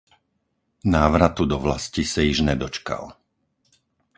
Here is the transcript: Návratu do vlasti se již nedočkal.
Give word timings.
Návratu 0.85 1.45
do 1.45 1.59
vlasti 1.59 2.05
se 2.05 2.23
již 2.23 2.39
nedočkal. 2.39 3.11